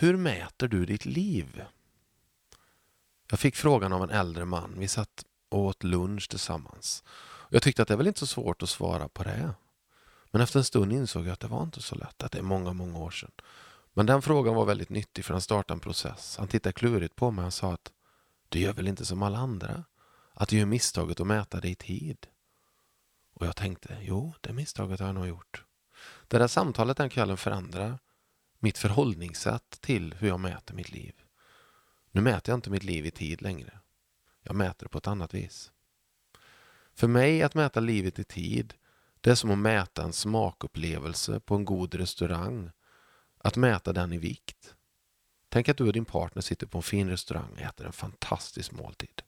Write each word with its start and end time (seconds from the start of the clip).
Hur 0.00 0.16
mäter 0.16 0.68
du 0.68 0.86
ditt 0.86 1.04
liv? 1.06 1.64
Jag 3.30 3.40
fick 3.40 3.56
frågan 3.56 3.92
av 3.92 4.02
en 4.02 4.10
äldre 4.10 4.44
man. 4.44 4.74
Vi 4.78 4.88
satt 4.88 5.24
och 5.48 5.58
åt 5.58 5.84
lunch 5.84 6.28
tillsammans. 6.30 7.04
Jag 7.48 7.62
tyckte 7.62 7.82
att 7.82 7.88
det 7.88 7.94
är 7.94 7.98
väl 7.98 8.06
inte 8.06 8.20
så 8.20 8.26
svårt 8.26 8.62
att 8.62 8.68
svara 8.68 9.08
på 9.08 9.22
det. 9.22 9.54
Men 10.30 10.40
efter 10.40 10.58
en 10.58 10.64
stund 10.64 10.92
insåg 10.92 11.26
jag 11.26 11.32
att 11.32 11.40
det 11.40 11.46
var 11.46 11.62
inte 11.62 11.82
så 11.82 11.94
lätt, 11.94 12.22
att 12.22 12.32
det 12.32 12.38
är 12.38 12.42
många, 12.42 12.72
många 12.72 12.98
år 12.98 13.10
sedan. 13.10 13.30
Men 13.94 14.06
den 14.06 14.22
frågan 14.22 14.54
var 14.54 14.64
väldigt 14.64 14.90
nyttig 14.90 15.24
för 15.24 15.34
den 15.34 15.40
startade 15.40 15.76
en 15.76 15.80
process. 15.80 16.36
Han 16.38 16.48
tittade 16.48 16.72
klurigt 16.72 17.16
på 17.16 17.30
mig 17.30 17.44
och 17.44 17.54
sa 17.54 17.72
att 17.72 17.92
du 18.48 18.58
gör 18.58 18.72
väl 18.72 18.88
inte 18.88 19.04
som 19.04 19.22
alla 19.22 19.38
andra? 19.38 19.84
Att 20.34 20.48
du 20.48 20.58
gör 20.58 20.66
misstaget 20.66 21.20
att 21.20 21.26
mäta 21.26 21.60
dig 21.60 21.70
i 21.70 21.74
tid? 21.74 22.26
Och 23.34 23.46
jag 23.46 23.56
tänkte, 23.56 23.98
jo, 24.00 24.34
det 24.40 24.52
misstaget 24.52 25.00
har 25.00 25.06
jag 25.06 25.14
nog 25.14 25.26
gjort. 25.26 25.64
Det 26.28 26.38
där 26.38 26.48
samtalet 26.48 26.96
den 26.96 27.10
kvällen 27.10 27.36
förändrar 27.36 27.98
mitt 28.58 28.78
förhållningssätt 28.78 29.80
till 29.80 30.14
hur 30.18 30.28
jag 30.28 30.40
mäter 30.40 30.74
mitt 30.74 30.92
liv. 30.92 31.14
Nu 32.10 32.20
mäter 32.20 32.52
jag 32.52 32.56
inte 32.56 32.70
mitt 32.70 32.84
liv 32.84 33.06
i 33.06 33.10
tid 33.10 33.42
längre. 33.42 33.78
Jag 34.42 34.56
mäter 34.56 34.84
det 34.84 34.88
på 34.88 34.98
ett 34.98 35.06
annat 35.06 35.34
vis. 35.34 35.72
För 36.94 37.08
mig 37.08 37.42
att 37.42 37.54
mäta 37.54 37.80
livet 37.80 38.18
i 38.18 38.24
tid, 38.24 38.74
det 39.20 39.30
är 39.30 39.34
som 39.34 39.50
att 39.50 39.58
mäta 39.58 40.02
en 40.02 40.12
smakupplevelse 40.12 41.40
på 41.40 41.54
en 41.54 41.64
god 41.64 41.94
restaurang. 41.94 42.70
Att 43.38 43.56
mäta 43.56 43.92
den 43.92 44.12
i 44.12 44.18
vikt. 44.18 44.74
Tänk 45.48 45.68
att 45.68 45.76
du 45.76 45.84
och 45.84 45.92
din 45.92 46.04
partner 46.04 46.42
sitter 46.42 46.66
på 46.66 46.78
en 46.78 46.82
fin 46.82 47.10
restaurang 47.10 47.52
och 47.52 47.60
äter 47.60 47.86
en 47.86 47.92
fantastisk 47.92 48.72
måltid. 48.72 49.22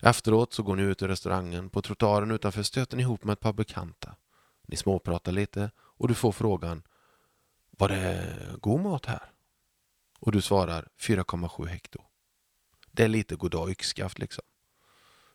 Efteråt 0.00 0.52
så 0.52 0.62
går 0.62 0.76
ni 0.76 0.82
ut 0.82 1.02
ur 1.02 1.08
restaurangen. 1.08 1.70
På 1.70 1.82
trottoaren 1.82 2.30
utanför 2.30 2.62
stöter 2.62 2.96
ni 2.96 3.02
ihop 3.02 3.24
med 3.24 3.32
ett 3.32 3.40
par 3.40 3.52
bekanta. 3.52 4.16
Ni 4.66 4.76
småpratar 4.76 5.32
lite 5.32 5.70
och 5.78 6.08
du 6.08 6.14
får 6.14 6.32
frågan 6.32 6.82
var 7.78 7.88
det 7.88 8.36
god 8.60 8.80
mat 8.80 9.06
här? 9.06 9.32
Och 10.20 10.32
du 10.32 10.42
svarar 10.42 10.88
4,7 11.00 11.66
hekto. 11.66 12.02
Det 12.90 13.04
är 13.04 13.08
lite 13.08 13.36
goddag 13.36 13.70
yxskaft 13.70 14.18
liksom. 14.18 14.44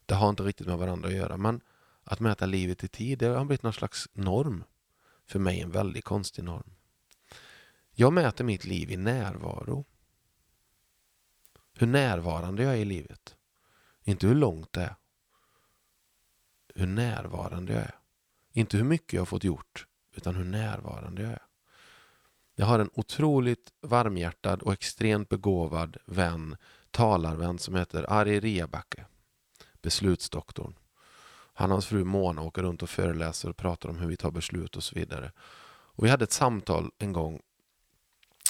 Det 0.06 0.16
har 0.16 0.30
inte 0.30 0.44
riktigt 0.44 0.68
med 0.68 0.78
varandra 0.78 1.10
att 1.10 1.16
göra 1.16 1.38
men 1.38 1.62
att 2.04 2.20
mäta 2.20 2.46
livet 2.46 2.84
i 2.84 2.88
tid 2.88 3.20
det 3.20 3.26
har 3.26 3.46
blivit 3.46 3.64
någon 3.64 3.74
slags 3.74 4.10
norm. 4.14 4.64
För 5.26 5.40
mig 5.40 5.62
en 5.62 5.72
väldigt 5.72 6.06
konstig 6.06 6.44
norm. 6.44 6.76
Jag 7.92 8.14
mäter 8.14 8.44
mitt 8.44 8.66
liv 8.66 8.92
i 8.92 8.98
närvaro. 8.98 9.86
Hur 11.74 11.88
närvarande 11.88 12.64
jag 12.64 12.74
är 12.74 12.78
i 12.78 12.86
livet. 12.86 13.36
Inte 14.04 14.28
hur 14.28 14.36
långt 14.36 14.74
det 14.74 14.82
är. 14.82 14.96
Hur 16.76 16.88
närvarande 16.88 17.74
jag 17.74 17.82
är. 17.82 18.00
Inte 18.52 18.78
hur 18.78 18.84
mycket 18.84 19.14
jag 19.14 19.22
har 19.22 19.26
fått 19.26 19.44
gjort, 19.44 19.88
utan 20.14 20.36
hur 20.36 20.44
närvarande 20.44 21.22
jag 21.22 21.32
är. 21.32 21.53
Jag 22.56 22.66
har 22.66 22.80
en 22.80 22.90
otroligt 22.94 23.74
varmhjärtad 23.82 24.62
och 24.62 24.74
extremt 24.74 25.30
begåvad 25.30 25.98
vän, 26.06 26.58
talarvän 26.92 27.60
som 27.60 27.76
heter 27.76 28.06
Ari 28.10 28.40
Riabacke. 28.40 29.06
Beslutsdoktorn. 29.82 30.76
Han 31.54 31.72
och 31.72 31.76
hans 31.76 31.86
fru 31.86 32.04
Mona 32.04 32.42
åker 32.42 32.64
runt 32.64 32.84
och 32.84 32.90
föreläser 32.90 33.50
och 33.50 33.58
pratar 33.58 33.90
om 33.90 33.98
hur 33.98 34.08
vi 34.08 34.18
tar 34.18 34.32
beslut 34.32 34.76
och 34.76 34.84
så 34.84 34.96
vidare. 34.96 35.32
Och 35.96 36.06
vi 36.06 36.10
hade 36.10 36.24
ett 36.24 36.32
samtal 36.32 36.92
en 36.98 37.14
gång, 37.14 37.42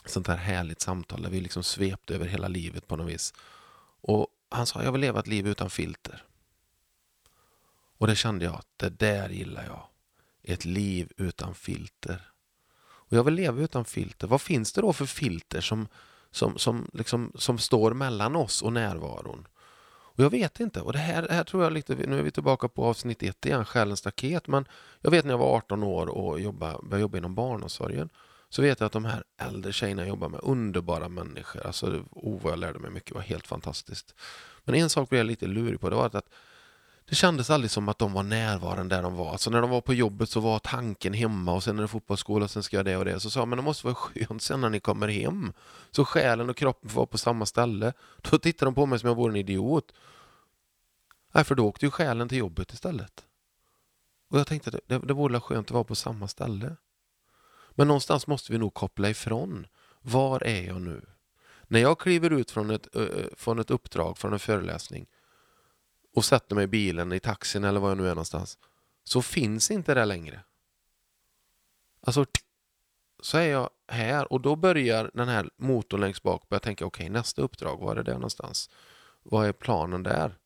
sånt 0.05 0.27
här 0.27 0.35
härligt 0.35 0.81
samtal 0.81 1.21
där 1.21 1.29
vi 1.29 1.41
liksom 1.41 1.63
svepte 1.63 2.15
över 2.15 2.25
hela 2.25 2.47
livet 2.47 2.87
på 2.87 2.95
något 2.95 3.09
vis. 3.09 3.33
Och 4.01 4.27
han 4.49 4.65
sa, 4.65 4.83
jag 4.83 4.91
vill 4.91 5.01
leva 5.01 5.19
ett 5.19 5.27
liv 5.27 5.47
utan 5.47 5.69
filter. 5.69 6.23
Och 7.97 8.07
det 8.07 8.15
kände 8.15 8.45
jag 8.45 8.61
det 8.77 8.89
där 8.89 9.29
gillar 9.29 9.65
jag. 9.65 9.87
Ett 10.43 10.65
liv 10.65 11.11
utan 11.17 11.55
filter. 11.55 12.32
Och 13.13 13.17
jag 13.17 13.23
vill 13.23 13.33
leva 13.33 13.61
utan 13.61 13.85
filter. 13.85 14.27
Vad 14.27 14.41
finns 14.41 14.73
det 14.73 14.81
då 14.81 14.93
för 14.93 15.05
filter 15.05 15.61
som, 15.61 15.87
som, 16.31 16.57
som, 16.57 16.89
liksom, 16.93 17.31
som 17.35 17.57
står 17.57 17.93
mellan 17.93 18.35
oss 18.35 18.61
och 18.61 18.73
närvaron? 18.73 19.47
Och 19.85 20.23
jag 20.23 20.29
vet 20.29 20.59
inte. 20.59 20.81
Och 20.81 20.93
det 20.93 20.99
här, 20.99 21.27
här 21.29 21.43
tror 21.43 21.63
jag 21.63 21.73
lite, 21.73 21.95
nu 21.95 22.19
är 22.19 22.23
vi 22.23 22.31
tillbaka 22.31 22.67
på 22.67 22.85
avsnitt 22.85 23.23
ett 23.23 23.45
igen, 23.45 23.65
Själens 23.65 23.99
staket. 23.99 24.47
Men 24.47 24.65
jag 25.01 25.11
vet 25.11 25.25
när 25.25 25.31
jag 25.31 25.37
var 25.37 25.55
18 25.57 25.83
år 25.83 26.07
och 26.07 26.39
jobba, 26.39 26.79
började 26.81 27.01
jobba 27.01 27.17
inom 27.17 27.35
barnomsorgen. 27.35 28.09
Så 28.49 28.61
vet 28.61 28.79
jag 28.79 28.87
att 28.87 28.93
de 28.93 29.05
här 29.05 29.23
äldre 29.37 29.73
tjejerna 29.73 30.01
jag 30.01 30.09
jobbar 30.09 30.29
med, 30.29 30.39
underbara 30.43 31.09
människor. 31.09 31.65
Alltså, 31.65 32.03
oh, 32.11 32.41
vad 32.41 32.51
jag 32.51 32.59
lärde 32.59 32.79
mig 32.79 32.91
mycket, 32.91 33.09
det 33.09 33.15
var 33.15 33.21
helt 33.21 33.47
fantastiskt. 33.47 34.15
Men 34.63 34.75
en 34.75 34.89
sak 34.89 35.09
blev 35.09 35.19
jag 35.19 35.27
lite 35.27 35.47
lurig 35.47 35.79
på, 35.79 35.89
det 35.89 35.95
var 35.95 36.05
att 36.05 36.29
det 37.05 37.15
kändes 37.15 37.49
aldrig 37.49 37.71
som 37.71 37.89
att 37.89 37.99
de 37.99 38.13
var 38.13 38.23
närvarande 38.23 38.95
där 38.95 39.03
de 39.03 39.15
var. 39.15 39.31
Alltså 39.31 39.49
när 39.49 39.61
de 39.61 39.69
var 39.69 39.81
på 39.81 39.93
jobbet 39.93 40.29
så 40.29 40.39
var 40.39 40.59
tanken 40.59 41.13
hemma 41.13 41.53
och 41.53 41.63
sen 41.63 41.77
är 41.77 41.81
det 41.81 41.87
fotbollsskola 41.87 42.45
och 42.45 42.51
sen 42.51 42.63
ska 42.63 42.77
jag 42.77 42.85
det 42.85 42.97
och 42.97 43.05
det. 43.05 43.19
Så 43.19 43.29
sa 43.29 43.39
jag, 43.39 43.47
men 43.47 43.57
det 43.57 43.63
måste 43.63 43.87
vara 43.87 43.95
skönt 43.95 44.41
sen 44.41 44.61
när 44.61 44.69
ni 44.69 44.79
kommer 44.79 45.07
hem. 45.07 45.53
Så 45.91 46.05
själen 46.05 46.49
och 46.49 46.57
kroppen 46.57 46.89
får 46.89 46.95
vara 46.95 47.05
på 47.05 47.17
samma 47.17 47.45
ställe. 47.45 47.93
Då 48.21 48.37
tittade 48.37 48.67
de 48.67 48.75
på 48.75 48.85
mig 48.85 48.99
som 48.99 49.07
jag 49.07 49.15
vore 49.15 49.31
en 49.31 49.35
idiot. 49.35 49.93
Nej, 51.31 51.43
för 51.43 51.55
då 51.55 51.67
åkte 51.67 51.85
ju 51.85 51.91
själen 51.91 52.29
till 52.29 52.37
jobbet 52.37 52.73
istället. 52.73 53.25
Och 54.29 54.39
jag 54.39 54.47
tänkte, 54.47 54.71
det, 54.71 54.99
det 54.99 55.13
vore 55.13 55.39
skönt 55.39 55.67
att 55.67 55.71
vara 55.71 55.83
på 55.83 55.95
samma 55.95 56.27
ställe. 56.27 56.75
Men 57.71 57.87
någonstans 57.87 58.27
måste 58.27 58.51
vi 58.51 58.57
nog 58.57 58.73
koppla 58.73 59.09
ifrån. 59.09 59.67
Var 60.01 60.43
är 60.43 60.67
jag 60.67 60.81
nu? 60.81 61.05
När 61.67 61.79
jag 61.79 61.99
kliver 61.99 62.29
ut 62.29 62.51
från 62.51 62.69
ett, 62.69 62.87
från 63.37 63.59
ett 63.59 63.71
uppdrag, 63.71 64.17
från 64.17 64.33
en 64.33 64.39
föreläsning 64.39 65.07
och 66.13 66.25
sätter 66.25 66.55
mig 66.55 66.63
i 66.63 66.67
bilen, 66.67 67.11
i 67.11 67.19
taxin 67.19 67.63
eller 67.63 67.79
var 67.79 67.89
jag 67.89 67.97
nu 67.97 68.05
är 68.05 68.09
någonstans, 68.09 68.57
så 69.03 69.21
finns 69.21 69.71
inte 69.71 69.93
det 69.93 70.05
längre. 70.05 70.43
Alltså, 72.01 72.25
så 73.21 73.37
är 73.37 73.47
jag 73.47 73.69
här 73.87 74.33
och 74.33 74.41
då 74.41 74.55
börjar 74.55 75.11
den 75.13 75.27
här 75.27 75.49
motorn 75.57 76.01
längst 76.01 76.23
bak 76.23 76.49
börja 76.49 76.59
tänka, 76.59 76.85
okej 76.85 77.03
okay, 77.03 77.09
nästa 77.09 77.41
uppdrag, 77.41 77.77
var 77.77 77.95
är 77.95 78.03
det 78.03 78.13
någonstans? 78.13 78.69
Vad 79.23 79.47
är 79.47 79.53
planen 79.53 80.03
där? 80.03 80.37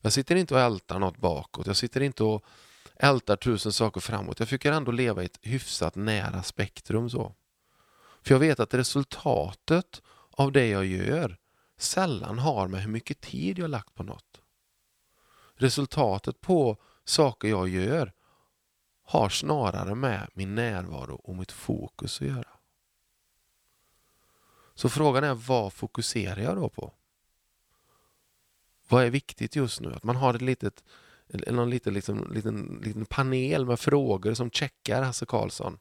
Jag 0.00 0.12
sitter 0.12 0.36
inte 0.36 0.54
och 0.54 0.60
ältar 0.60 0.98
något 0.98 1.16
bakåt, 1.16 1.66
jag 1.66 1.76
sitter 1.76 2.00
inte 2.00 2.24
och 2.24 2.44
ältar 2.96 3.36
tusen 3.36 3.72
saker 3.72 4.00
framåt. 4.00 4.38
Jag 4.38 4.48
försöker 4.48 4.72
ändå 4.72 4.92
leva 4.92 5.22
i 5.22 5.26
ett 5.26 5.38
hyfsat 5.42 5.94
nära 5.94 6.42
spektrum 6.42 7.10
så. 7.10 7.34
För 8.22 8.34
jag 8.34 8.38
vet 8.38 8.60
att 8.60 8.74
resultatet 8.74 10.02
av 10.30 10.52
det 10.52 10.66
jag 10.66 10.86
gör 10.86 11.36
sällan 11.78 12.38
har 12.38 12.68
med 12.68 12.82
hur 12.82 12.90
mycket 12.90 13.20
tid 13.20 13.58
jag 13.58 13.70
lagt 13.70 13.94
på 13.94 14.02
något. 14.02 14.40
Resultatet 15.54 16.40
på 16.40 16.76
saker 17.04 17.48
jag 17.48 17.68
gör 17.68 18.12
har 19.02 19.28
snarare 19.28 19.94
med 19.94 20.30
min 20.34 20.54
närvaro 20.54 21.14
och 21.14 21.36
mitt 21.36 21.52
fokus 21.52 22.20
att 22.20 22.28
göra. 22.28 22.48
Så 24.74 24.88
frågan 24.88 25.24
är 25.24 25.34
vad 25.34 25.72
fokuserar 25.72 26.40
jag 26.40 26.56
då 26.56 26.68
på? 26.68 26.92
Vad 28.88 29.04
är 29.04 29.10
viktigt 29.10 29.56
just 29.56 29.80
nu? 29.80 29.92
Att 29.92 30.04
man 30.04 30.16
har 30.16 30.34
ett 30.34 30.42
litet, 30.42 30.84
någon 31.28 31.70
liten, 31.70 31.94
liksom, 31.94 32.32
liten, 32.32 32.80
liten 32.84 33.06
panel 33.06 33.66
med 33.66 33.80
frågor 33.80 34.34
som 34.34 34.50
checkar 34.50 35.02
Hasse 35.02 35.26
Karlsson. 35.26 35.78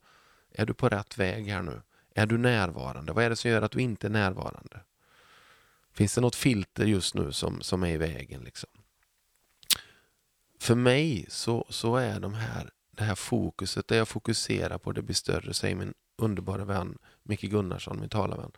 Är 0.51 0.65
du 0.65 0.73
på 0.73 0.89
rätt 0.89 1.17
väg 1.17 1.47
här 1.47 1.61
nu? 1.61 1.81
Är 2.15 2.25
du 2.25 2.37
närvarande? 2.37 3.13
Vad 3.13 3.23
är 3.23 3.29
det 3.29 3.35
som 3.35 3.51
gör 3.51 3.61
att 3.61 3.71
du 3.71 3.79
inte 3.81 4.07
är 4.07 4.11
närvarande? 4.11 4.79
Finns 5.93 6.15
det 6.15 6.21
något 6.21 6.35
filter 6.35 6.85
just 6.85 7.15
nu 7.15 7.31
som, 7.31 7.61
som 7.61 7.83
är 7.83 7.89
i 7.89 7.97
vägen? 7.97 8.41
Liksom? 8.41 8.69
För 10.63 10.75
mig 10.75 11.25
så, 11.29 11.65
så 11.69 11.95
är 11.95 12.19
de 12.19 12.33
här, 12.33 12.69
det 12.91 13.03
här 13.03 13.15
fokuset, 13.15 13.87
det 13.87 13.95
jag 13.95 14.07
fokuserar 14.07 14.77
på, 14.77 14.91
det 14.91 15.01
blir 15.01 15.15
större, 15.15 15.53
säger 15.53 15.75
min 15.75 15.93
underbara 16.17 16.65
vän 16.65 16.97
Micke 17.23 17.41
Gunnarsson, 17.41 17.99
min 17.99 18.09
talarvän. 18.09 18.51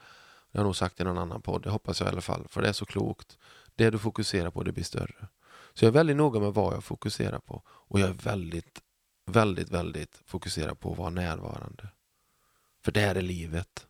Det 0.51 0.57
har 0.57 0.59
jag 0.59 0.65
nog 0.65 0.75
sagt 0.75 0.99
i 0.99 1.03
någon 1.03 1.17
annan 1.17 1.41
podd, 1.41 1.63
det 1.63 1.69
hoppas 1.69 1.99
jag 1.99 2.09
i 2.09 2.11
alla 2.11 2.21
fall, 2.21 2.47
för 2.49 2.61
det 2.61 2.67
är 2.69 2.73
så 2.73 2.85
klokt. 2.85 3.37
Det 3.75 3.89
du 3.89 3.97
fokuserar 3.97 4.51
på, 4.51 4.63
det 4.63 4.71
blir 4.71 4.83
större. 4.83 5.27
Så 5.73 5.85
jag 5.85 5.87
är 5.89 5.93
väldigt 5.93 6.17
noga 6.17 6.39
med 6.39 6.53
vad 6.53 6.73
jag 6.73 6.83
fokuserar 6.83 7.39
på. 7.39 7.61
Och 7.67 7.99
jag 7.99 8.09
är 8.09 8.13
väldigt, 8.13 8.81
väldigt, 9.25 9.69
väldigt 9.69 10.21
fokuserad 10.25 10.79
på 10.79 10.91
att 10.91 10.97
vara 10.97 11.09
närvarande. 11.09 11.87
För 12.83 12.91
det 12.91 12.99
här 12.99 13.15
är 13.15 13.21
livet. 13.21 13.87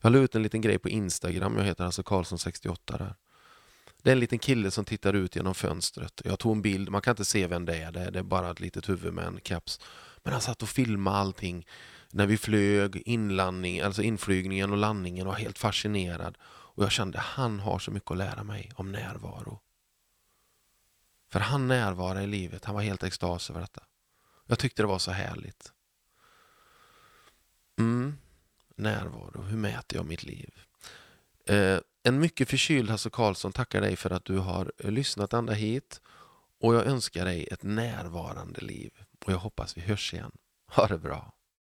Jag 0.00 0.12
la 0.12 0.18
ut 0.18 0.34
en 0.34 0.42
liten 0.42 0.60
grej 0.60 0.78
på 0.78 0.88
Instagram, 0.88 1.56
jag 1.56 1.64
heter 1.64 1.84
alltså 1.84 2.02
Karlsson68 2.02 2.98
där. 2.98 3.14
Det 4.02 4.10
är 4.10 4.12
en 4.12 4.20
liten 4.20 4.38
kille 4.38 4.70
som 4.70 4.84
tittar 4.84 5.12
ut 5.12 5.36
genom 5.36 5.54
fönstret. 5.54 6.22
Jag 6.24 6.38
tog 6.38 6.56
en 6.56 6.62
bild, 6.62 6.88
man 6.88 7.02
kan 7.02 7.12
inte 7.12 7.24
se 7.24 7.46
vem 7.46 7.64
det 7.64 7.76
är, 7.76 7.92
det 7.92 8.18
är 8.18 8.22
bara 8.22 8.50
ett 8.50 8.60
litet 8.60 8.88
huvud 8.88 9.14
med 9.14 9.24
en 9.24 9.40
keps. 9.44 9.80
Men 10.22 10.32
han 10.32 10.42
satt 10.42 10.62
och 10.62 10.68
filmade 10.68 11.16
allting 11.16 11.66
när 12.10 12.26
vi 12.26 12.36
flög, 12.36 13.02
inlandning, 13.06 13.80
alltså 13.80 14.02
inflygningen 14.02 14.70
och 14.72 14.78
landningen 14.78 15.26
och 15.26 15.32
var 15.32 15.40
helt 15.40 15.58
fascinerad. 15.58 16.38
Och 16.46 16.84
jag 16.84 16.92
kände, 16.92 17.18
han 17.18 17.60
har 17.60 17.78
så 17.78 17.90
mycket 17.90 18.10
att 18.10 18.16
lära 18.16 18.44
mig 18.44 18.72
om 18.74 18.92
närvaro. 18.92 19.60
För 21.32 21.40
han 21.40 21.68
närvarade 21.68 22.22
i 22.22 22.26
livet, 22.26 22.64
han 22.64 22.74
var 22.74 22.82
helt 22.82 23.02
extas 23.02 23.50
över 23.50 23.60
detta. 23.60 23.82
Jag 24.46 24.58
tyckte 24.58 24.82
det 24.82 24.86
var 24.86 24.98
så 24.98 25.10
härligt. 25.10 25.72
Mm, 27.78 28.18
närvaro, 28.76 29.42
hur 29.42 29.56
mäter 29.56 29.96
jag 29.96 30.06
mitt 30.06 30.22
liv? 30.22 30.50
Eh, 31.46 31.78
en 32.08 32.20
mycket 32.20 32.48
förkyld 32.48 32.90
Hasse 32.90 33.10
Karlsson 33.10 33.52
tackar 33.52 33.80
dig 33.80 33.96
för 33.96 34.10
att 34.10 34.24
du 34.24 34.38
har 34.38 34.72
eh, 34.78 34.90
lyssnat 34.90 35.32
ända 35.32 35.52
hit. 35.52 36.00
Och 36.60 36.74
jag 36.74 36.86
önskar 36.86 37.24
dig 37.24 37.48
ett 37.50 37.62
närvarande 37.62 38.60
liv. 38.60 38.90
Och 39.26 39.32
jag 39.32 39.38
hoppas 39.38 39.76
vi 39.76 39.80
hörs 39.80 40.14
igen. 40.14 40.32
Ha 40.66 40.86
det 40.86 40.98
bra. 40.98 41.32